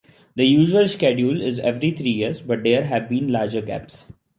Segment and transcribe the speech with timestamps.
[0.33, 4.07] The usual schedule is every three years, but there have been larger gaps.